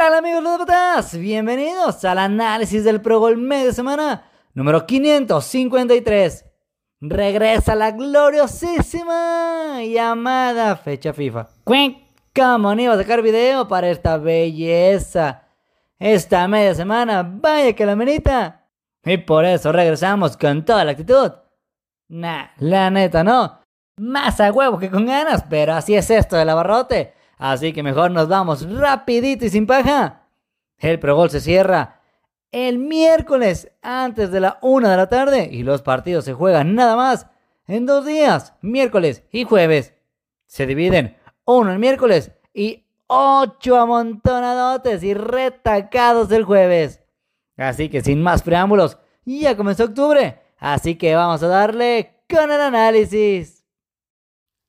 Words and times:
tal 0.00 0.14
amigos 0.14 0.42
los 0.42 0.56
patas? 0.56 1.14
Bienvenidos 1.18 2.06
al 2.06 2.16
análisis 2.16 2.84
del 2.84 3.02
Pro 3.02 3.20
Gol 3.20 3.36
media 3.36 3.70
semana 3.70 4.24
número 4.54 4.86
553. 4.86 6.46
Regresa 7.02 7.74
la 7.74 7.90
gloriosísima 7.90 9.82
llamada 9.84 10.74
fecha 10.76 11.12
FIFA. 11.12 11.48
¿Cómo 12.34 12.74
no 12.74 12.80
iba 12.80 12.94
a 12.94 12.96
sacar 12.96 13.20
video 13.20 13.68
para 13.68 13.90
esta 13.90 14.16
belleza? 14.16 15.42
Esta 15.98 16.48
media 16.48 16.74
semana, 16.74 17.22
vaya 17.22 17.74
que 17.74 17.84
la 17.84 17.94
menita. 17.94 18.70
Y 19.04 19.18
por 19.18 19.44
eso 19.44 19.70
regresamos 19.70 20.38
con 20.38 20.64
toda 20.64 20.82
la 20.82 20.92
actitud. 20.92 21.30
Nah, 22.08 22.46
la 22.56 22.88
neta 22.88 23.22
no. 23.22 23.60
Más 23.98 24.40
a 24.40 24.50
huevo 24.50 24.78
que 24.78 24.90
con 24.90 25.04
ganas, 25.04 25.44
pero 25.50 25.74
así 25.74 25.94
es 25.94 26.08
esto 26.10 26.36
del 26.36 26.48
abarrote. 26.48 27.19
Así 27.40 27.72
que 27.72 27.82
mejor 27.82 28.10
nos 28.10 28.28
vamos 28.28 28.70
rapidito 28.70 29.46
y 29.46 29.48
sin 29.48 29.66
paja. 29.66 30.26
El 30.76 31.00
Pro 31.00 31.26
se 31.30 31.40
cierra 31.40 32.02
el 32.52 32.78
miércoles 32.78 33.72
antes 33.80 34.30
de 34.30 34.40
la 34.40 34.58
una 34.60 34.90
de 34.90 34.96
la 34.98 35.08
tarde 35.08 35.48
y 35.50 35.62
los 35.62 35.80
partidos 35.80 36.26
se 36.26 36.34
juegan 36.34 36.74
nada 36.74 36.96
más 36.96 37.28
en 37.66 37.86
dos 37.86 38.04
días, 38.04 38.52
miércoles 38.60 39.24
y 39.32 39.44
jueves. 39.44 39.94
Se 40.44 40.66
dividen 40.66 41.16
uno 41.46 41.72
el 41.72 41.78
miércoles 41.78 42.30
y 42.52 42.84
ocho 43.06 43.76
amontonadotes 43.76 45.02
y 45.02 45.14
retacados 45.14 46.30
el 46.32 46.44
jueves. 46.44 47.00
Así 47.56 47.88
que 47.88 48.02
sin 48.02 48.22
más 48.22 48.42
preámbulos, 48.42 48.98
ya 49.24 49.56
comenzó 49.56 49.84
octubre, 49.84 50.42
así 50.58 50.96
que 50.96 51.16
vamos 51.16 51.42
a 51.42 51.48
darle 51.48 52.22
con 52.28 52.52
el 52.52 52.60
análisis. 52.60 53.64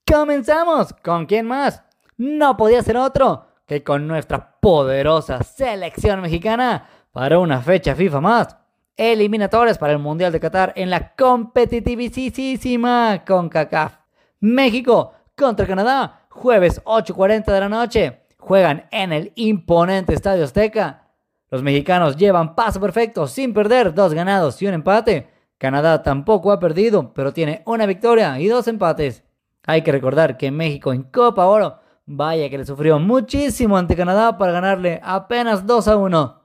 Comenzamos. 0.09 0.93
¿Con 1.03 1.25
quién 1.25 1.45
más? 1.47 1.83
No 2.21 2.55
podía 2.55 2.81
ser 2.83 2.97
otro 2.97 3.47
que 3.65 3.83
con 3.83 4.07
nuestra 4.07 4.59
poderosa 4.59 5.41
selección 5.41 6.21
mexicana 6.21 6.87
para 7.11 7.39
una 7.39 7.61
fecha 7.61 7.95
FIFA 7.95 8.21
más. 8.21 8.55
Eliminatorias 8.95 9.79
para 9.79 9.93
el 9.93 9.99
Mundial 9.99 10.31
de 10.31 10.39
Qatar 10.39 10.71
en 10.75 10.91
la 10.91 11.15
competitivísima 11.15 13.23
CONCACAF. 13.25 13.97
México 14.39 15.13
contra 15.35 15.65
Canadá, 15.65 16.27
jueves 16.29 16.83
8.40 16.83 17.45
de 17.45 17.59
la 17.59 17.69
noche. 17.69 18.21
Juegan 18.37 18.85
en 18.91 19.13
el 19.13 19.31
imponente 19.33 20.13
Estadio 20.13 20.43
Azteca. 20.43 21.07
Los 21.49 21.63
mexicanos 21.63 22.17
llevan 22.17 22.53
paso 22.53 22.79
perfecto 22.79 23.25
sin 23.25 23.51
perder, 23.51 23.95
dos 23.95 24.13
ganados 24.13 24.61
y 24.61 24.67
un 24.67 24.75
empate. 24.75 25.27
Canadá 25.57 26.03
tampoco 26.03 26.51
ha 26.51 26.59
perdido, 26.59 27.13
pero 27.15 27.33
tiene 27.33 27.63
una 27.65 27.87
victoria 27.87 28.39
y 28.39 28.47
dos 28.47 28.67
empates. 28.67 29.23
Hay 29.65 29.81
que 29.81 29.91
recordar 29.91 30.37
que 30.37 30.51
México 30.51 30.93
en 30.93 31.01
Copa 31.01 31.47
Oro 31.47 31.80
Vaya 32.05 32.49
que 32.49 32.57
le 32.57 32.65
sufrió 32.65 32.99
muchísimo 32.99 33.77
ante 33.77 33.95
Canadá 33.95 34.37
para 34.37 34.51
ganarle 34.51 34.99
apenas 35.03 35.65
2 35.65 35.87
a 35.87 35.97
1. 35.97 36.41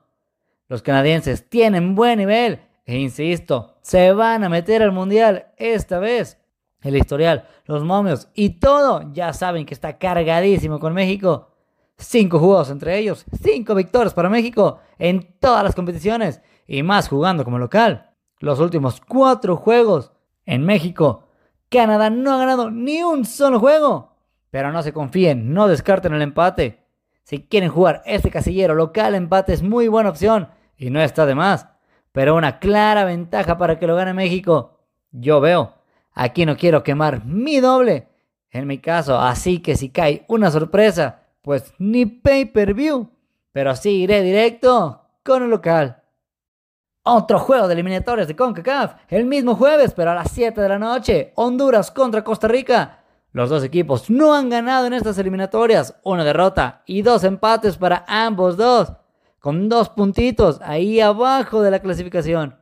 Los 0.68 0.82
canadienses 0.82 1.48
tienen 1.48 1.94
buen 1.94 2.18
nivel 2.18 2.60
e 2.84 2.98
insisto, 2.98 3.74
se 3.82 4.12
van 4.12 4.44
a 4.44 4.48
meter 4.48 4.82
al 4.82 4.92
mundial 4.92 5.46
esta 5.56 5.98
vez. 5.98 6.38
El 6.82 6.96
historial, 6.96 7.48
los 7.64 7.82
momios 7.82 8.28
y 8.32 8.60
todo 8.60 9.12
ya 9.12 9.32
saben 9.32 9.66
que 9.66 9.74
está 9.74 9.98
cargadísimo 9.98 10.78
con 10.78 10.94
México. 10.94 11.48
Cinco 11.98 12.38
juegos 12.38 12.70
entre 12.70 12.98
ellos, 12.98 13.24
cinco 13.42 13.74
victorias 13.74 14.14
para 14.14 14.28
México 14.28 14.78
en 14.98 15.34
todas 15.40 15.64
las 15.64 15.74
competiciones 15.74 16.42
y 16.68 16.84
más 16.84 17.08
jugando 17.08 17.44
como 17.44 17.58
local. 17.58 18.10
Los 18.38 18.60
últimos 18.60 19.00
cuatro 19.00 19.56
juegos 19.56 20.12
en 20.44 20.64
México, 20.64 21.24
Canadá 21.68 22.10
no 22.10 22.34
ha 22.34 22.38
ganado 22.38 22.70
ni 22.70 23.02
un 23.02 23.24
solo 23.24 23.58
juego. 23.58 24.15
Pero 24.56 24.72
no 24.72 24.82
se 24.82 24.94
confíen, 24.94 25.52
no 25.52 25.68
descarten 25.68 26.14
el 26.14 26.22
empate. 26.22 26.82
Si 27.24 27.42
quieren 27.42 27.68
jugar 27.68 28.00
este 28.06 28.30
casillero 28.30 28.74
local, 28.74 29.14
empate 29.14 29.52
es 29.52 29.62
muy 29.62 29.86
buena 29.86 30.08
opción 30.08 30.48
y 30.78 30.88
no 30.88 31.02
está 31.02 31.26
de 31.26 31.34
más. 31.34 31.68
Pero 32.10 32.34
una 32.34 32.58
clara 32.58 33.04
ventaja 33.04 33.58
para 33.58 33.78
que 33.78 33.86
lo 33.86 33.94
gane 33.96 34.14
México. 34.14 34.78
Yo 35.10 35.42
veo, 35.42 35.74
aquí 36.14 36.46
no 36.46 36.56
quiero 36.56 36.82
quemar 36.82 37.22
mi 37.26 37.60
doble. 37.60 38.08
En 38.50 38.66
mi 38.66 38.78
caso, 38.78 39.20
así 39.20 39.58
que 39.58 39.76
si 39.76 39.90
cae 39.90 40.24
una 40.26 40.50
sorpresa, 40.50 41.20
pues 41.42 41.74
ni 41.78 42.06
pay 42.06 42.46
per 42.46 42.72
view. 42.72 43.10
Pero 43.52 43.76
sí 43.76 43.90
iré 44.04 44.22
directo 44.22 45.02
con 45.22 45.42
el 45.42 45.50
local. 45.50 46.02
Otro 47.02 47.40
juego 47.40 47.68
de 47.68 47.74
eliminatorias 47.74 48.26
de 48.26 48.36
CONCACAF, 48.36 48.94
el 49.08 49.26
mismo 49.26 49.54
jueves, 49.54 49.92
pero 49.92 50.12
a 50.12 50.14
las 50.14 50.30
7 50.30 50.58
de 50.58 50.68
la 50.70 50.78
noche. 50.78 51.32
Honduras 51.34 51.90
contra 51.90 52.24
Costa 52.24 52.48
Rica. 52.48 53.02
Los 53.36 53.50
dos 53.50 53.62
equipos 53.64 54.08
no 54.08 54.32
han 54.32 54.48
ganado 54.48 54.86
en 54.86 54.94
estas 54.94 55.18
eliminatorias, 55.18 55.94
una 56.04 56.24
derrota 56.24 56.82
y 56.86 57.02
dos 57.02 57.22
empates 57.22 57.76
para 57.76 58.02
ambos 58.08 58.56
dos, 58.56 58.94
con 59.40 59.68
dos 59.68 59.90
puntitos 59.90 60.58
ahí 60.62 61.02
abajo 61.02 61.60
de 61.60 61.70
la 61.70 61.80
clasificación. 61.80 62.56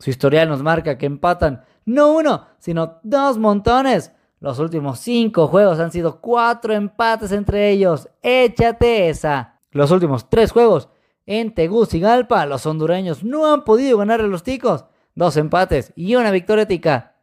Su 0.00 0.10
historial 0.10 0.48
nos 0.48 0.64
marca 0.64 0.98
que 0.98 1.06
empatan 1.06 1.62
no 1.84 2.12
uno, 2.12 2.44
sino 2.58 2.98
dos 3.04 3.38
montones. 3.38 4.10
Los 4.40 4.58
últimos 4.58 4.98
cinco 4.98 5.46
juegos 5.46 5.78
han 5.78 5.92
sido 5.92 6.20
cuatro 6.20 6.74
empates 6.74 7.30
entre 7.30 7.70
ellos. 7.70 8.08
Échate 8.20 9.08
esa. 9.08 9.60
Los 9.70 9.92
últimos 9.92 10.28
tres 10.28 10.50
juegos 10.50 10.88
en 11.24 11.54
Tegucigalpa, 11.54 12.46
los 12.46 12.66
hondureños 12.66 13.22
no 13.22 13.46
han 13.46 13.62
podido 13.62 13.98
ganar 13.98 14.20
a 14.20 14.26
los 14.26 14.42
ticos. 14.42 14.86
Dos 15.14 15.36
empates 15.36 15.92
y 15.94 16.16
una 16.16 16.32
victoria 16.32 16.66
tica. 16.66 17.14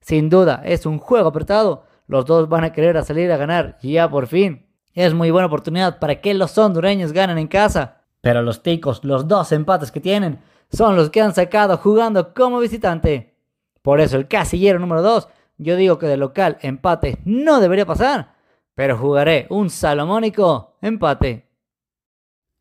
Sin 0.00 0.28
duda, 0.28 0.62
es 0.64 0.86
un 0.86 0.98
juego 0.98 1.28
apretado 1.28 1.85
los 2.06 2.24
dos 2.24 2.48
van 2.48 2.64
a 2.64 2.72
querer 2.72 3.02
salir 3.04 3.30
a 3.32 3.36
ganar 3.36 3.78
ya 3.82 4.08
por 4.08 4.26
fin. 4.26 4.66
Es 4.92 5.12
muy 5.12 5.30
buena 5.30 5.46
oportunidad 5.46 5.98
para 5.98 6.20
que 6.20 6.34
los 6.34 6.56
hondureños 6.56 7.12
ganen 7.12 7.38
en 7.38 7.48
casa. 7.48 8.02
Pero 8.20 8.42
los 8.42 8.62
ticos, 8.62 9.04
los 9.04 9.28
dos 9.28 9.52
empates 9.52 9.92
que 9.92 10.00
tienen, 10.00 10.40
son 10.70 10.96
los 10.96 11.10
que 11.10 11.20
han 11.20 11.34
sacado 11.34 11.76
jugando 11.76 12.32
como 12.34 12.58
visitante. 12.58 13.36
Por 13.82 14.00
eso 14.00 14.16
el 14.16 14.26
casillero 14.26 14.78
número 14.78 15.02
2, 15.02 15.28
yo 15.58 15.76
digo 15.76 15.98
que 15.98 16.06
de 16.06 16.16
local 16.16 16.58
empate 16.60 17.18
no 17.24 17.60
debería 17.60 17.86
pasar, 17.86 18.34
pero 18.74 18.98
jugaré 18.98 19.46
un 19.50 19.70
salomónico 19.70 20.76
empate. 20.80 21.48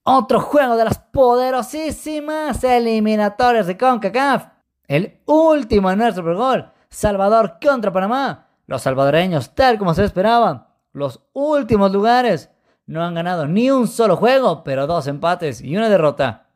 Otro 0.03 0.39
juego 0.39 0.77
de 0.77 0.85
las 0.85 0.99
poderosísimas 0.99 2.63
eliminatorias 2.63 3.65
de 3.65 3.75
CONCACAF. 3.75 4.47
El 4.87 5.19
último 5.25 5.89
en 5.89 5.97
nuestro 5.97 6.37
gol. 6.37 6.71
Salvador 6.89 7.57
contra 7.59 7.91
Panamá. 7.91 8.44
Los 8.67 8.81
salvadoreños, 8.81 9.53
tal 9.53 9.77
como 9.77 9.93
se 9.93 10.03
esperaba, 10.03 10.75
los 10.91 11.21
últimos 11.33 11.91
lugares, 11.91 12.49
no 12.87 13.03
han 13.03 13.13
ganado 13.15 13.47
ni 13.47 13.71
un 13.71 13.87
solo 13.87 14.15
juego, 14.15 14.63
pero 14.63 14.87
dos 14.87 15.07
empates 15.07 15.61
y 15.61 15.75
una 15.75 15.89
derrota. 15.89 16.47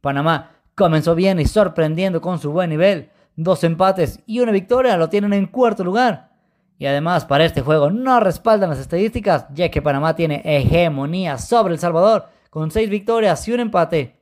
Panamá 0.00 0.50
comenzó 0.74 1.14
bien 1.14 1.40
y 1.40 1.46
sorprendiendo 1.46 2.20
con 2.20 2.38
su 2.38 2.52
buen 2.52 2.70
nivel. 2.70 3.10
Dos 3.36 3.64
empates 3.64 4.20
y 4.26 4.40
una 4.40 4.52
victoria 4.52 4.96
lo 4.96 5.08
tienen 5.08 5.32
en 5.32 5.46
cuarto 5.46 5.84
lugar. 5.84 6.30
Y 6.78 6.86
además 6.86 7.24
para 7.24 7.44
este 7.44 7.60
juego 7.60 7.90
no 7.90 8.20
respaldan 8.20 8.70
las 8.70 8.78
estadísticas, 8.78 9.46
ya 9.52 9.70
que 9.70 9.82
Panamá 9.82 10.14
tiene 10.14 10.42
hegemonía 10.44 11.38
sobre 11.38 11.74
El 11.74 11.80
Salvador, 11.80 12.28
con 12.50 12.70
seis 12.70 12.88
victorias 12.88 13.46
y 13.48 13.52
un 13.52 13.60
empate. 13.60 14.20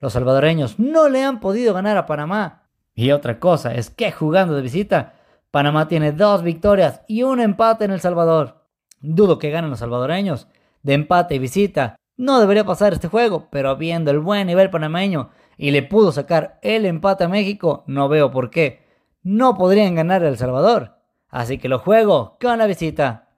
Los 0.00 0.12
salvadoreños 0.12 0.78
no 0.78 1.08
le 1.08 1.24
han 1.24 1.40
podido 1.40 1.74
ganar 1.74 1.96
a 1.96 2.06
Panamá. 2.06 2.68
Y 2.94 3.10
otra 3.10 3.40
cosa 3.40 3.74
es 3.74 3.90
que 3.90 4.12
jugando 4.12 4.54
de 4.54 4.62
visita, 4.62 5.14
Panamá 5.50 5.88
tiene 5.88 6.12
dos 6.12 6.42
victorias 6.42 7.02
y 7.08 7.22
un 7.22 7.40
empate 7.40 7.84
en 7.84 7.92
El 7.92 8.00
Salvador. 8.00 8.66
Dudo 9.00 9.38
que 9.38 9.50
ganen 9.50 9.70
los 9.70 9.78
salvadoreños. 9.78 10.48
De 10.82 10.94
empate 10.94 11.34
y 11.34 11.38
visita. 11.38 11.96
No 12.16 12.40
debería 12.40 12.64
pasar 12.64 12.92
este 12.92 13.08
juego, 13.08 13.48
pero 13.50 13.76
viendo 13.76 14.10
el 14.10 14.18
buen 14.18 14.46
nivel 14.46 14.70
panameño 14.70 15.30
y 15.56 15.70
le 15.70 15.82
pudo 15.82 16.12
sacar 16.12 16.58
el 16.62 16.84
empate 16.84 17.24
a 17.24 17.28
México, 17.28 17.84
no 17.86 18.08
veo 18.08 18.30
por 18.30 18.50
qué. 18.50 18.86
No 19.22 19.56
podrían 19.56 19.94
ganar 19.94 20.22
El 20.22 20.36
Salvador. 20.36 20.96
Así 21.28 21.58
que 21.58 21.68
lo 21.68 21.78
juego 21.78 22.36
con 22.40 22.58
la 22.58 22.66
visita. 22.66 23.28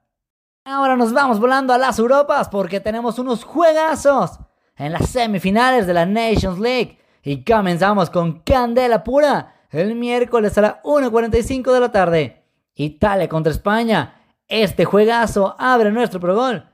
Ahora 0.63 0.95
nos 0.95 1.13
vamos 1.13 1.39
volando 1.39 1.73
a 1.73 1.77
las 1.77 1.97
Europas 1.97 2.49
porque 2.49 2.79
tenemos 2.79 3.19
unos 3.19 3.43
juegazos 3.43 4.39
en 4.77 4.91
las 4.91 5.09
semifinales 5.09 5.87
de 5.87 5.93
la 5.93 6.05
Nations 6.05 6.59
League. 6.59 6.99
Y 7.23 7.43
comenzamos 7.43 8.09
con 8.09 8.39
Candela 8.41 9.03
Pura 9.03 9.60
el 9.71 9.95
miércoles 9.95 10.57
a 10.57 10.61
las 10.61 10.73
1.45 10.83 11.73
de 11.73 11.79
la 11.79 11.91
tarde. 11.91 12.43
Italia 12.75 13.29
contra 13.29 13.51
España. 13.51 14.21
Este 14.47 14.85
juegazo 14.85 15.55
abre 15.57 15.91
nuestro 15.91 16.19
progol. 16.19 16.65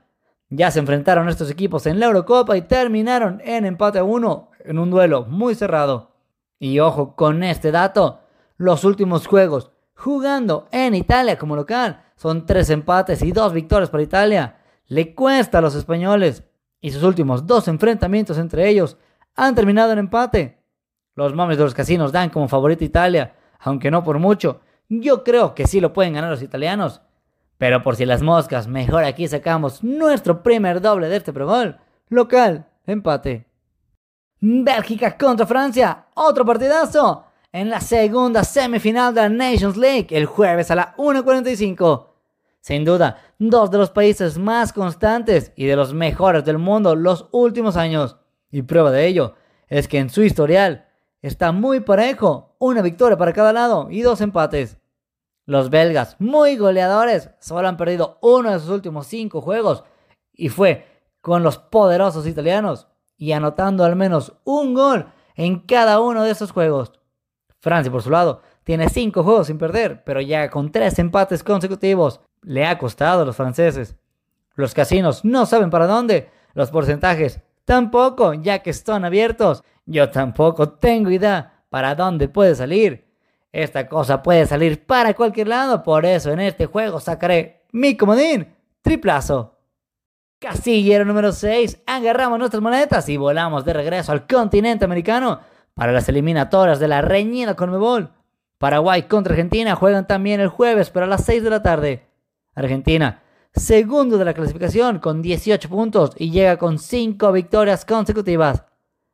Ya 0.50 0.70
se 0.70 0.80
enfrentaron 0.80 1.28
estos 1.28 1.50
equipos 1.50 1.86
en 1.86 2.00
la 2.00 2.06
Eurocopa 2.06 2.56
y 2.56 2.62
terminaron 2.62 3.40
en 3.44 3.64
empate 3.64 3.98
a 3.98 4.04
uno 4.04 4.50
en 4.64 4.78
un 4.78 4.90
duelo 4.90 5.26
muy 5.26 5.54
cerrado. 5.54 6.12
Y 6.58 6.80
ojo 6.80 7.14
con 7.14 7.44
este 7.44 7.70
dato, 7.70 8.20
los 8.56 8.84
últimos 8.84 9.26
juegos 9.26 9.70
jugando 9.94 10.68
en 10.72 10.94
Italia 10.94 11.38
como 11.38 11.56
local 11.56 12.04
son 12.16 12.46
tres 12.46 12.70
empates 12.70 13.22
y 13.22 13.32
dos 13.32 13.52
victorias 13.52 13.90
para 13.90 14.02
Italia. 14.02 14.56
Le 14.86 15.14
cuesta 15.14 15.58
a 15.58 15.60
los 15.60 15.74
españoles 15.74 16.42
y 16.80 16.90
sus 16.90 17.02
últimos 17.02 17.46
dos 17.46 17.68
enfrentamientos 17.68 18.38
entre 18.38 18.68
ellos 18.68 18.96
han 19.36 19.54
terminado 19.54 19.92
en 19.92 19.98
empate. 19.98 20.57
Los 21.18 21.34
mames 21.34 21.58
de 21.58 21.64
los 21.64 21.74
casinos 21.74 22.12
dan 22.12 22.30
como 22.30 22.46
favorito 22.46 22.84
Italia, 22.84 23.34
aunque 23.58 23.90
no 23.90 24.04
por 24.04 24.20
mucho. 24.20 24.60
Yo 24.88 25.24
creo 25.24 25.52
que 25.52 25.66
sí 25.66 25.80
lo 25.80 25.92
pueden 25.92 26.12
ganar 26.12 26.30
los 26.30 26.42
italianos. 26.42 27.00
Pero 27.56 27.82
por 27.82 27.96
si 27.96 28.06
las 28.06 28.22
moscas, 28.22 28.68
mejor 28.68 29.02
aquí 29.02 29.26
sacamos 29.26 29.82
nuestro 29.82 30.44
primer 30.44 30.80
doble 30.80 31.08
de 31.08 31.16
este 31.16 31.32
Pro 31.32 31.50
Local, 32.08 32.68
empate. 32.86 33.48
Bélgica 34.38 35.18
contra 35.18 35.44
Francia, 35.44 36.06
otro 36.14 36.44
partidazo. 36.44 37.24
En 37.50 37.68
la 37.68 37.80
segunda 37.80 38.44
semifinal 38.44 39.12
de 39.12 39.22
la 39.22 39.28
Nations 39.28 39.76
League, 39.76 40.16
el 40.16 40.26
jueves 40.26 40.70
a 40.70 40.76
la 40.76 40.94
1.45. 40.98 42.10
Sin 42.60 42.84
duda, 42.84 43.18
dos 43.40 43.72
de 43.72 43.78
los 43.78 43.90
países 43.90 44.38
más 44.38 44.72
constantes 44.72 45.50
y 45.56 45.66
de 45.66 45.74
los 45.74 45.92
mejores 45.92 46.44
del 46.44 46.58
mundo 46.58 46.94
los 46.94 47.26
últimos 47.32 47.76
años. 47.76 48.18
Y 48.52 48.62
prueba 48.62 48.92
de 48.92 49.04
ello 49.08 49.34
es 49.66 49.88
que 49.88 49.98
en 49.98 50.10
su 50.10 50.22
historial 50.22 50.87
está 51.22 51.52
muy 51.52 51.80
parejo, 51.80 52.56
una 52.58 52.82
victoria 52.82 53.16
para 53.16 53.32
cada 53.32 53.52
lado 53.52 53.88
y 53.90 54.02
dos 54.02 54.20
empates. 54.20 54.78
Los 55.46 55.70
belgas, 55.70 56.16
muy 56.18 56.56
goleadores, 56.56 57.30
solo 57.40 57.68
han 57.68 57.76
perdido 57.76 58.18
uno 58.20 58.50
de 58.50 58.58
sus 58.60 58.68
últimos 58.68 59.06
cinco 59.06 59.40
juegos 59.40 59.84
y 60.32 60.48
fue 60.50 60.86
con 61.20 61.42
los 61.42 61.58
poderosos 61.58 62.26
italianos 62.26 62.88
y 63.16 63.32
anotando 63.32 63.84
al 63.84 63.96
menos 63.96 64.34
un 64.44 64.74
gol 64.74 65.12
en 65.34 65.60
cada 65.60 66.00
uno 66.00 66.22
de 66.24 66.30
esos 66.30 66.52
juegos. 66.52 66.92
Francia, 67.60 67.90
por 67.90 68.02
su 68.02 68.10
lado, 68.10 68.42
tiene 68.62 68.88
cinco 68.88 69.22
juegos 69.22 69.46
sin 69.46 69.58
perder, 69.58 70.04
pero 70.04 70.20
ya 70.20 70.50
con 70.50 70.70
tres 70.70 70.98
empates 70.98 71.42
consecutivos 71.42 72.20
le 72.42 72.66
ha 72.66 72.78
costado 72.78 73.22
a 73.22 73.24
los 73.24 73.36
franceses. 73.36 73.96
Los 74.54 74.74
casinos 74.74 75.24
no 75.24 75.46
saben 75.46 75.70
para 75.70 75.86
dónde, 75.86 76.30
los 76.54 76.70
porcentajes 76.70 77.40
tampoco, 77.68 78.32
ya 78.32 78.60
que 78.60 78.70
están 78.70 79.04
abiertos. 79.04 79.62
Yo 79.90 80.10
tampoco 80.10 80.68
tengo 80.68 81.10
idea 81.10 81.64
para 81.70 81.94
dónde 81.94 82.28
puede 82.28 82.54
salir. 82.54 83.08
Esta 83.50 83.88
cosa 83.88 84.22
puede 84.22 84.44
salir 84.44 84.84
para 84.84 85.14
cualquier 85.14 85.48
lado, 85.48 85.82
por 85.82 86.04
eso 86.04 86.30
en 86.30 86.40
este 86.40 86.66
juego 86.66 87.00
sacaré 87.00 87.64
mi 87.72 87.96
comodín, 87.96 88.54
triplazo. 88.82 89.56
Casillero 90.38 91.06
número 91.06 91.32
6, 91.32 91.84
agarramos 91.86 92.38
nuestras 92.38 92.62
monedas 92.62 93.08
y 93.08 93.16
volamos 93.16 93.64
de 93.64 93.72
regreso 93.72 94.12
al 94.12 94.26
continente 94.26 94.84
americano 94.84 95.40
para 95.72 95.90
las 95.90 96.06
eliminatorias 96.10 96.78
de 96.80 96.88
la 96.88 97.00
reñida 97.00 97.56
Conmebol. 97.56 98.12
Paraguay 98.58 99.04
contra 99.04 99.32
Argentina 99.32 99.74
juegan 99.74 100.06
también 100.06 100.40
el 100.40 100.48
jueves, 100.48 100.90
pero 100.90 101.06
a 101.06 101.08
las 101.08 101.24
6 101.24 101.42
de 101.42 101.50
la 101.50 101.62
tarde. 101.62 102.06
Argentina, 102.54 103.22
segundo 103.54 104.18
de 104.18 104.26
la 104.26 104.34
clasificación 104.34 104.98
con 104.98 105.22
18 105.22 105.66
puntos 105.70 106.10
y 106.18 106.30
llega 106.30 106.58
con 106.58 106.78
5 106.78 107.32
victorias 107.32 107.86
consecutivas. 107.86 108.67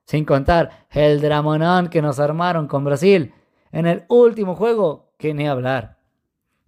Sin 0.05 0.25
contar 0.25 0.87
el 0.91 1.21
dramonón 1.21 1.89
que 1.89 2.03
nos 2.03 2.21
armaron 2.21 2.69
con 2.69 2.85
Brasil 2.85 3.33
en 3.73 3.87
el 3.87 4.05
último 4.09 4.55
juego, 4.55 5.13
que 5.19 5.35
ni 5.35 5.49
hablar. 5.49 5.99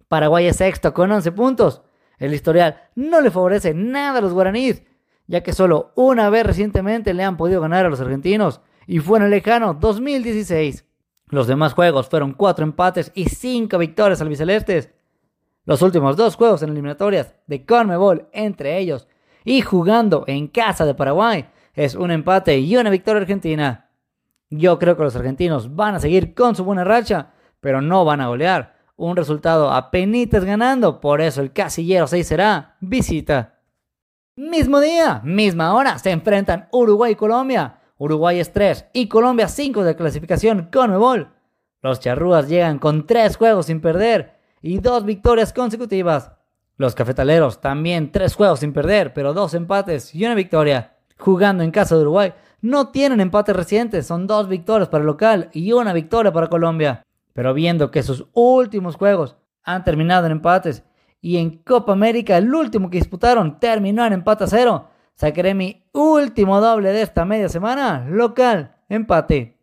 Paraguay 0.07 0.47
es 0.47 0.57
sexto 0.57 0.93
con 0.93 1.11
11 1.11 1.31
puntos. 1.31 1.81
El 2.17 2.33
historial 2.33 2.81
no 2.95 3.21
le 3.21 3.31
favorece 3.31 3.73
nada 3.73 4.19
a 4.19 4.21
los 4.21 4.33
guaraníes, 4.33 4.83
ya 5.27 5.43
que 5.43 5.53
solo 5.53 5.91
una 5.95 6.29
vez 6.29 6.45
recientemente 6.45 7.13
le 7.13 7.23
han 7.23 7.37
podido 7.37 7.61
ganar 7.61 7.85
a 7.85 7.89
los 7.89 8.01
argentinos, 8.01 8.61
y 8.87 8.99
fue 8.99 9.19
en 9.19 9.25
el 9.25 9.31
lejano 9.31 9.73
2016. 9.73 10.85
Los 11.29 11.47
demás 11.47 11.73
juegos 11.73 12.07
fueron 12.07 12.33
4 12.33 12.63
empates 12.63 13.11
y 13.13 13.25
5 13.25 13.77
victorias 13.77 14.21
albicelestes. 14.21 14.89
Los 15.65 15.81
últimos 15.81 16.15
dos 16.15 16.37
juegos 16.37 16.63
en 16.63 16.69
eliminatorias 16.69 17.35
de 17.45 17.65
Conmebol 17.65 18.29
entre 18.31 18.77
ellos 18.77 19.07
y 19.43 19.61
jugando 19.61 20.23
en 20.27 20.47
casa 20.47 20.85
de 20.85 20.95
Paraguay 20.95 21.49
es 21.77 21.93
un 21.93 22.09
empate 22.09 22.57
y 22.57 22.75
una 22.75 22.89
victoria 22.89 23.21
argentina. 23.21 23.91
Yo 24.49 24.79
creo 24.79 24.97
que 24.97 25.03
los 25.03 25.15
argentinos 25.15 25.75
van 25.75 25.93
a 25.93 25.99
seguir 25.99 26.33
con 26.33 26.55
su 26.55 26.63
buena 26.63 26.83
racha, 26.83 27.33
pero 27.61 27.81
no 27.81 28.03
van 28.03 28.19
a 28.19 28.27
golear. 28.27 28.75
Un 28.95 29.15
resultado 29.15 29.71
a 29.71 29.91
penitas 29.91 30.43
ganando, 30.43 30.99
por 30.99 31.21
eso 31.21 31.39
el 31.39 31.53
casillero 31.53 32.07
6 32.07 32.27
será 32.27 32.77
visita. 32.81 33.59
Mismo 34.35 34.79
día, 34.79 35.21
misma 35.23 35.75
hora, 35.75 35.99
se 35.99 36.09
enfrentan 36.09 36.67
Uruguay 36.71 37.11
y 37.11 37.15
Colombia. 37.15 37.79
Uruguay 37.99 38.39
es 38.39 38.51
3 38.51 38.87
y 38.93 39.07
Colombia 39.07 39.47
5 39.47 39.83
de 39.83 39.95
clasificación 39.95 40.69
Conmebol. 40.73 41.29
Los 41.83 41.99
charrúas 41.99 42.49
llegan 42.49 42.79
con 42.79 43.05
3 43.05 43.37
juegos 43.37 43.67
sin 43.67 43.81
perder 43.81 44.39
y 44.63 44.79
dos 44.79 45.05
victorias 45.05 45.53
consecutivas. 45.53 46.31
Los 46.75 46.95
cafetaleros 46.95 47.61
también 47.61 48.11
tres 48.11 48.35
juegos 48.35 48.61
sin 48.61 48.73
perder, 48.73 49.13
pero 49.13 49.33
dos 49.33 49.53
empates 49.53 50.13
y 50.15 50.25
una 50.25 50.33
victoria. 50.33 50.96
Jugando 51.17 51.63
en 51.63 51.71
casa 51.71 51.95
de 51.95 52.01
Uruguay, 52.01 52.33
no 52.61 52.89
tienen 52.89 53.21
empates 53.21 53.55
recientes, 53.55 54.07
son 54.07 54.27
dos 54.27 54.47
victorias 54.47 54.89
para 54.89 55.01
el 55.01 55.07
local 55.07 55.49
y 55.53 55.71
una 55.71 55.93
victoria 55.93 56.31
para 56.31 56.47
Colombia. 56.47 57.03
Pero 57.33 57.53
viendo 57.53 57.91
que 57.91 58.03
sus 58.03 58.25
últimos 58.33 58.95
juegos 58.95 59.35
han 59.63 59.83
terminado 59.83 60.25
en 60.25 60.33
empates 60.33 60.83
y 61.21 61.37
en 61.37 61.57
Copa 61.63 61.93
América 61.93 62.37
el 62.37 62.53
último 62.53 62.89
que 62.89 62.97
disputaron 62.97 63.59
terminó 63.59 64.05
en 64.05 64.13
empate 64.13 64.45
a 64.45 64.47
cero, 64.47 64.89
sacaré 65.15 65.53
mi 65.53 65.85
último 65.93 66.61
doble 66.61 66.91
de 66.91 67.01
esta 67.01 67.25
media 67.25 67.49
semana, 67.49 68.05
local, 68.09 68.75
empate. 68.89 69.57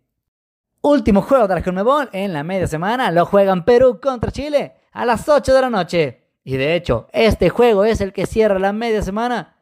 Último 0.83 1.23
juego 1.23 1.49
de 1.49 1.55
la 1.55 1.63
Conmebol 1.63 2.11
en 2.13 2.33
la 2.33 2.45
media 2.45 2.67
semana 2.67 3.11
lo 3.11 3.25
juegan 3.25 3.65
Perú 3.65 4.01
contra 4.03 4.31
Chile 4.31 4.75
a 4.93 5.07
las 5.07 5.29
8 5.29 5.55
de 5.55 5.61
la 5.61 5.71
noche. 5.71 6.25
Y 6.45 6.59
de 6.59 6.75
hecho, 6.75 7.09
este 7.13 7.49
juego 7.49 7.85
es 7.85 8.03
el 8.03 8.13
que 8.13 8.27
cierra 8.27 8.59
la 8.59 8.75
media 8.75 9.01
semana. 9.01 9.54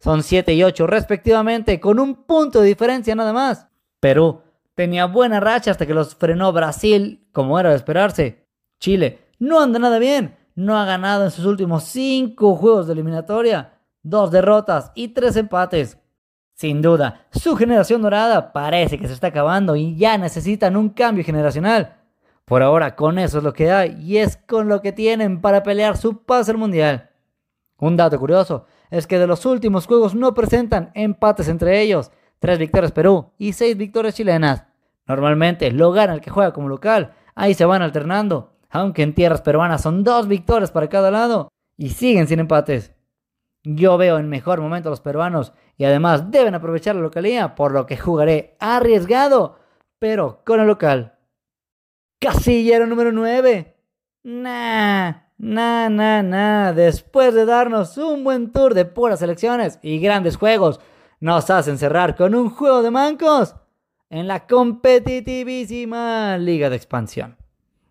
Son 0.00 0.22
7 0.22 0.54
y 0.54 0.64
8 0.64 0.86
respectivamente, 0.86 1.78
con 1.78 2.00
un 2.00 2.24
punto 2.24 2.60
de 2.60 2.68
diferencia 2.68 3.14
nada 3.14 3.34
más. 3.34 3.68
Perú 4.00 4.40
tenía 4.74 5.04
buena 5.04 5.40
racha 5.40 5.70
hasta 5.70 5.86
que 5.86 5.92
los 5.92 6.14
frenó 6.14 6.52
Brasil, 6.52 7.28
como 7.32 7.60
era 7.60 7.70
de 7.70 7.76
esperarse. 7.76 8.46
Chile 8.78 9.28
no 9.38 9.60
anda 9.60 9.78
nada 9.78 9.98
bien, 9.98 10.36
no 10.54 10.78
ha 10.78 10.86
ganado 10.86 11.24
en 11.24 11.30
sus 11.30 11.44
últimos 11.44 11.84
5 11.84 12.56
juegos 12.56 12.86
de 12.86 12.94
eliminatoria, 12.94 13.74
dos 14.02 14.30
derrotas 14.30 14.90
y 14.94 15.08
tres 15.08 15.36
empates. 15.36 15.98
Sin 16.54 16.80
duda, 16.80 17.26
su 17.30 17.56
generación 17.56 18.00
dorada 18.00 18.52
parece 18.52 18.98
que 18.98 19.06
se 19.06 19.14
está 19.14 19.28
acabando 19.28 19.76
y 19.76 19.96
ya 19.96 20.16
necesitan 20.16 20.76
un 20.76 20.90
cambio 20.90 21.24
generacional. 21.24 21.96
Por 22.46 22.62
ahora, 22.62 22.96
con 22.96 23.18
eso 23.18 23.38
es 23.38 23.44
lo 23.44 23.52
que 23.52 23.70
hay 23.70 23.98
y 24.02 24.16
es 24.16 24.36
con 24.36 24.68
lo 24.68 24.80
que 24.80 24.92
tienen 24.92 25.42
para 25.42 25.62
pelear 25.62 25.98
su 25.98 26.22
pase 26.22 26.50
al 26.50 26.58
mundial. 26.58 27.10
Un 27.78 27.96
dato 27.96 28.18
curioso 28.18 28.66
es 28.90 29.06
que 29.06 29.18
de 29.18 29.26
los 29.26 29.46
últimos 29.46 29.86
juegos 29.86 30.14
no 30.14 30.34
presentan 30.34 30.90
empates 30.94 31.48
entre 31.48 31.80
ellos, 31.80 32.10
tres 32.38 32.58
victorias 32.58 32.92
Perú 32.92 33.32
y 33.38 33.52
seis 33.52 33.76
victorias 33.76 34.14
chilenas. 34.14 34.66
Normalmente 35.06 35.70
lo 35.72 35.92
gana 35.92 36.14
el 36.14 36.20
que 36.20 36.30
juega 36.30 36.52
como 36.52 36.68
local, 36.68 37.14
ahí 37.34 37.54
se 37.54 37.64
van 37.64 37.82
alternando, 37.82 38.52
aunque 38.68 39.02
en 39.02 39.14
tierras 39.14 39.42
peruanas 39.42 39.82
son 39.82 40.04
dos 40.04 40.28
victorias 40.28 40.70
para 40.70 40.88
cada 40.88 41.10
lado 41.10 41.48
y 41.76 41.90
siguen 41.90 42.28
sin 42.28 42.40
empates. 42.40 42.94
Yo 43.62 43.98
veo 43.98 44.18
en 44.18 44.28
mejor 44.28 44.60
momento 44.60 44.88
a 44.88 44.90
los 44.90 45.00
peruanos 45.00 45.52
y 45.76 45.84
además 45.84 46.30
deben 46.30 46.54
aprovechar 46.54 46.94
la 46.94 47.02
localidad, 47.02 47.54
por 47.54 47.72
lo 47.72 47.86
que 47.86 47.96
jugaré 47.96 48.56
arriesgado, 48.58 49.58
pero 49.98 50.42
con 50.44 50.60
el 50.60 50.66
local. 50.66 51.18
Casillero 52.20 52.86
número 52.86 53.12
9. 53.12 53.76
Nah, 54.24 55.12
nah, 55.40 55.88
nah, 55.88 56.22
nah. 56.22 56.72
Después 56.72 57.34
de 57.34 57.44
darnos 57.44 57.96
un 57.98 58.24
buen 58.24 58.52
tour 58.52 58.74
de 58.74 58.84
puras 58.84 59.22
elecciones 59.22 59.78
y 59.82 59.98
grandes 59.98 60.36
juegos, 60.36 60.80
nos 61.20 61.50
hacen 61.50 61.78
cerrar 61.78 62.16
con 62.16 62.34
un 62.34 62.50
juego 62.50 62.82
de 62.82 62.90
mancos 62.90 63.54
en 64.08 64.26
la 64.26 64.46
competitivísima 64.46 66.36
Liga 66.38 66.70
de 66.70 66.76
Expansión. 66.76 67.36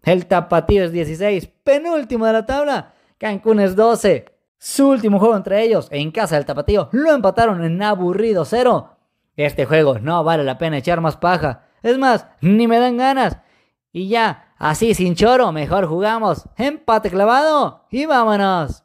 El 0.04 0.26
Tapatío 0.26 0.84
es 0.84 0.92
16, 0.92 1.48
penúltimo 1.64 2.26
de 2.26 2.34
la 2.34 2.46
tabla. 2.46 2.94
Cancún 3.18 3.60
es 3.60 3.76
12. 3.76 4.26
Su 4.58 4.90
último 4.90 5.20
juego 5.20 5.36
entre 5.36 5.62
ellos, 5.64 5.88
en 5.92 6.12
casa 6.12 6.36
del 6.36 6.46
Tapatío, 6.46 6.90
lo 6.92 7.12
empataron 7.12 7.64
en 7.64 7.82
aburrido 7.82 8.46
cero. 8.46 8.98
Este 9.36 9.66
juego 9.66 10.00
no 10.00 10.24
vale 10.24 10.44
la 10.44 10.58
pena 10.58 10.78
echar 10.78 11.00
más 11.00 11.16
paja. 11.16 11.66
Es 11.82 11.98
más, 11.98 12.28
ni 12.42 12.68
me 12.68 12.80
dan 12.80 12.98
ganas. 12.98 13.38
Y 13.94 14.10
ya, 14.10 14.49
así 14.60 14.94
sin 14.94 15.16
choro, 15.16 15.52
mejor 15.52 15.88
jugamos. 15.88 16.48
Empate 16.58 17.10
clavado 17.10 17.86
y 17.90 18.06
vámonos. 18.06 18.84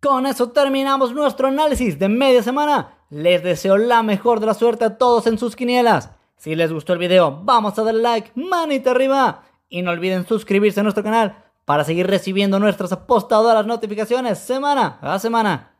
Con 0.00 0.26
eso 0.26 0.50
terminamos 0.50 1.12
nuestro 1.12 1.48
análisis 1.48 1.98
de 1.98 2.08
media 2.08 2.42
semana. 2.42 2.98
Les 3.10 3.42
deseo 3.42 3.76
la 3.76 4.02
mejor 4.02 4.38
de 4.38 4.46
la 4.46 4.54
suerte 4.54 4.84
a 4.84 4.98
todos 4.98 5.26
en 5.26 5.38
sus 5.38 5.56
quinielas. 5.56 6.10
Si 6.36 6.54
les 6.54 6.72
gustó 6.72 6.92
el 6.92 6.98
video, 6.98 7.40
vamos 7.44 7.78
a 7.78 7.82
darle 7.82 8.02
like, 8.02 8.32
manita 8.34 8.90
arriba. 8.90 9.42
Y 9.68 9.82
no 9.82 9.90
olviden 9.90 10.26
suscribirse 10.26 10.80
a 10.80 10.82
nuestro 10.82 11.04
canal 11.04 11.36
para 11.64 11.84
seguir 11.84 12.06
recibiendo 12.06 12.58
nuestras 12.58 12.92
apostadoras 12.92 13.64
notificaciones 13.66 14.38
semana 14.38 14.98
a 15.00 15.18
semana. 15.18 15.76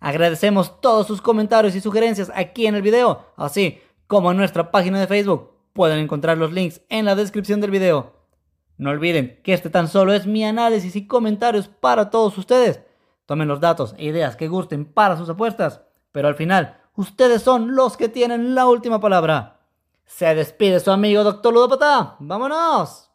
Agradecemos 0.00 0.80
todos 0.80 1.06
sus 1.06 1.20
comentarios 1.20 1.74
y 1.74 1.80
sugerencias 1.80 2.32
aquí 2.34 2.66
en 2.66 2.74
el 2.74 2.82
video, 2.82 3.26
así 3.36 3.78
como 4.06 4.30
en 4.30 4.38
nuestra 4.38 4.70
página 4.70 4.98
de 4.98 5.06
Facebook. 5.06 5.49
Pueden 5.72 5.98
encontrar 5.98 6.38
los 6.38 6.52
links 6.52 6.80
en 6.88 7.04
la 7.04 7.14
descripción 7.14 7.60
del 7.60 7.70
video. 7.70 8.14
No 8.76 8.90
olviden 8.90 9.40
que 9.44 9.52
este 9.52 9.70
tan 9.70 9.88
solo 9.88 10.12
es 10.12 10.26
mi 10.26 10.44
análisis 10.44 10.96
y 10.96 11.06
comentarios 11.06 11.68
para 11.68 12.10
todos 12.10 12.36
ustedes. 12.38 12.80
Tomen 13.26 13.46
los 13.46 13.60
datos 13.60 13.94
e 13.98 14.06
ideas 14.06 14.36
que 14.36 14.48
gusten 14.48 14.84
para 14.84 15.16
sus 15.16 15.28
apuestas, 15.28 15.82
pero 16.12 16.28
al 16.28 16.34
final 16.34 16.78
ustedes 16.94 17.42
son 17.42 17.76
los 17.76 17.96
que 17.96 18.08
tienen 18.08 18.54
la 18.54 18.66
última 18.66 19.00
palabra. 19.00 19.60
Se 20.06 20.34
despide 20.34 20.80
su 20.80 20.90
amigo 20.90 21.22
Doctor 21.22 21.52
Ludopata. 21.54 22.16
¡Vámonos! 22.18 23.09